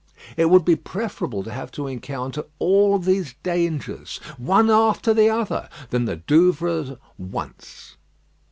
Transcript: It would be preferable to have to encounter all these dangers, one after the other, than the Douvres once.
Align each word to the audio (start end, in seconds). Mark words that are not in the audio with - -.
It 0.35 0.45
would 0.49 0.65
be 0.65 0.75
preferable 0.75 1.43
to 1.43 1.51
have 1.51 1.69
to 1.73 1.85
encounter 1.85 2.45
all 2.57 2.97
these 2.97 3.35
dangers, 3.43 4.17
one 4.39 4.71
after 4.71 5.13
the 5.13 5.29
other, 5.29 5.69
than 5.91 6.05
the 6.05 6.15
Douvres 6.15 6.93
once. 7.19 7.97